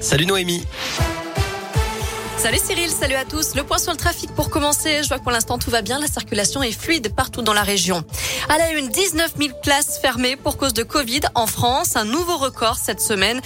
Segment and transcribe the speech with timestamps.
[0.00, 0.64] Salut Noémie.
[2.36, 3.54] Salut Cyril, salut à tous.
[3.54, 5.02] Le point sur le trafic pour commencer.
[5.02, 5.98] Je vois que pour l'instant tout va bien.
[5.98, 8.04] La circulation est fluide partout dans la région.
[8.50, 11.96] À la une, 19 000 classes fermées pour cause de Covid en France.
[11.96, 13.40] Un nouveau record cette semaine.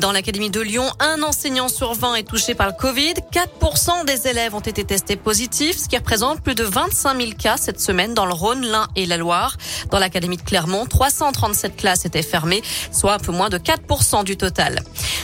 [0.00, 3.14] Dans l'Académie de Lyon, un enseignant sur 20 est touché par le Covid.
[3.32, 7.58] 4% des élèves ont été testés positifs, ce qui représente plus de 25 000 cas
[7.58, 9.56] cette semaine dans le Rhône, l'Ain et la Loire.
[9.90, 12.62] Dans l'Académie de Clermont, 337 classes étaient fermées,
[12.92, 14.80] soit un peu moins de 4% du total.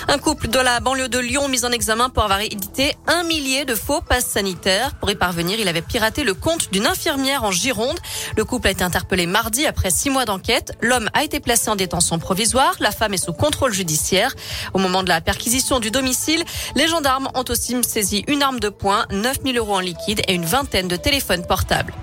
[0.06, 3.64] Un couple de la banlieue de Lyon mis en examen pour avoir édité un millier
[3.64, 4.94] de faux passes sanitaires.
[4.96, 7.98] Pour y parvenir, il avait piraté le compte d'une infirmière en Gironde.
[8.36, 10.72] Le couple a été interpellé mardi après six mois d'enquête.
[10.82, 12.74] L'homme a été placé en détention provisoire.
[12.80, 14.34] La femme est sous contrôle judiciaire.
[14.74, 16.44] Au moment de la perquisition du domicile,
[16.76, 20.44] les gendarmes ont aussi saisi une arme de poing, 9000 euros en liquide et une
[20.44, 21.94] vingtaine de téléphones portables.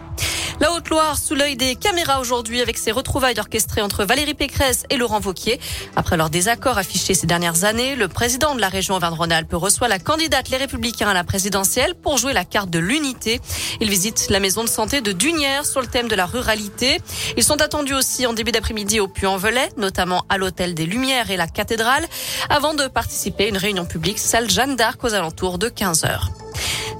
[0.61, 4.97] La Haute-Loire sous l'œil des caméras aujourd'hui avec ses retrouvailles orchestrées entre Valérie Pécresse et
[4.97, 5.59] Laurent Vauquier.
[5.95, 9.97] Après leur désaccord affiché ces dernières années, le président de la région Auvergne-Rhône-Alpes reçoit la
[9.97, 13.41] candidate Les Républicains à la présidentielle pour jouer la carte de l'unité.
[13.79, 17.01] Il visite la maison de santé de Dunière sur le thème de la ruralité.
[17.37, 21.37] Ils sont attendus aussi en début d'après-midi au Puy-en-Velay, notamment à l'hôtel des Lumières et
[21.37, 22.05] la cathédrale,
[22.51, 26.29] avant de participer à une réunion publique salle Jeanne d'Arc aux alentours de 15 heures.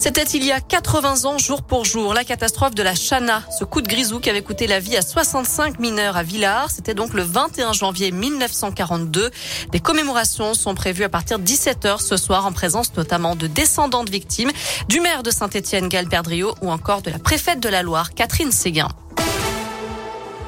[0.02, 3.64] C'était il y a 80 ans, jour pour jour, la catastrophe de la Chana, ce
[3.64, 6.72] coup de grisou qui avait coûté la vie à 65 mineurs à Villars.
[6.72, 9.30] C'était donc le 21 janvier 1942.
[9.72, 14.04] Des commémorations sont prévues à partir de 17h ce soir en présence notamment de descendants
[14.04, 14.50] de victimes,
[14.90, 18.52] du maire de Saint-Étienne, Gal Perdriau, ou encore de la préfète de la Loire, Catherine
[18.52, 18.90] Séguin.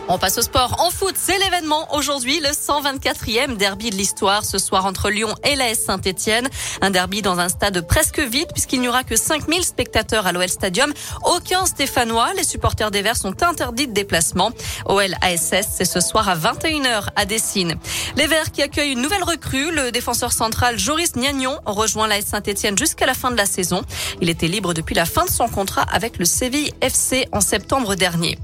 [0.10, 0.76] On passe au sport.
[0.80, 5.56] En foot, c'est l'événement aujourd'hui, le 124e derby de l'histoire ce soir entre Lyon et
[5.56, 6.50] l'AS Saint-Etienne.
[6.82, 10.50] Un derby dans un stade presque vide puisqu'il n'y aura que 5000 spectateurs à l'OL
[10.50, 10.94] Stadium.
[11.24, 12.34] Aucun Stéphanois.
[12.36, 14.52] Les supporters des Verts sont interdits de déplacement.
[14.88, 17.76] OL ASS, c'est ce soir à 21h à Dessine.
[18.18, 22.78] Les Verts qui accueillent une nouvelle recrue, le défenseur central Joris Gnagnon rejoint l'AS Saint-Etienne
[22.78, 23.82] jusqu'à la fin de la saison.
[24.20, 27.96] Il était libre depuis la fin de son contrat avec le Séville FC en septembre
[27.96, 28.38] dernier.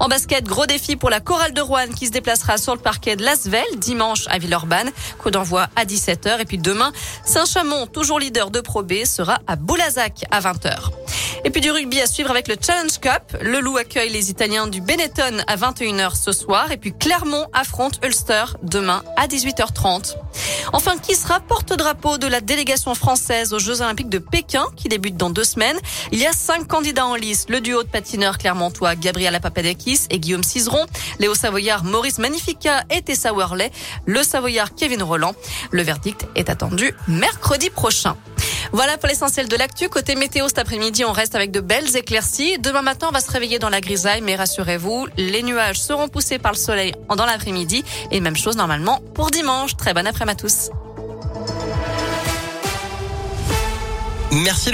[0.00, 3.16] En basket, gros défi pour la chorale de Rouen qui se déplacera sur le parquet
[3.16, 4.90] de Lasvel dimanche à Villeurbanne.
[5.18, 6.40] Coup d'envoi à 17h.
[6.40, 6.92] Et puis demain,
[7.24, 11.01] Saint-Chamond, toujours leader de Pro B, sera à Boulazac à 20h.
[11.52, 13.36] Et puis du rugby à suivre avec le Challenge Cup.
[13.42, 16.72] Le Loup accueille les Italiens du Benetton à 21h ce soir.
[16.72, 20.16] Et puis Clermont affronte Ulster demain à 18h30.
[20.72, 25.18] Enfin, qui sera porte-drapeau de la délégation française aux Jeux Olympiques de Pékin qui débutent
[25.18, 25.78] dans deux semaines?
[26.10, 27.44] Il y a cinq candidats en lice.
[27.50, 30.86] Le duo de patineurs clermontois Gabriela Papadakis et Guillaume Cizeron.
[31.18, 33.70] Léo Savoyard, Maurice Magnifica et Tessa Worley.
[34.06, 35.34] Le Savoyard Kevin Roland.
[35.70, 38.16] Le verdict est attendu mercredi prochain.
[38.72, 39.88] Voilà pour l'essentiel de l'actu.
[39.90, 42.58] Côté météo, cet après-midi, on reste avec de belles éclaircies.
[42.58, 46.38] Demain matin, on va se réveiller dans la grisaille, mais rassurez-vous, les nuages seront poussés
[46.38, 47.84] par le soleil dans l'après-midi.
[48.10, 49.76] Et même chose normalement pour dimanche.
[49.76, 50.70] Très bon après-midi à tous.
[54.32, 54.70] Merci